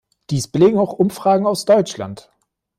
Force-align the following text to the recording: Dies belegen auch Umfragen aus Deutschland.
Dies 0.31 0.47
belegen 0.47 0.79
auch 0.79 0.93
Umfragen 0.93 1.45
aus 1.45 1.63
Deutschland. 1.65 2.31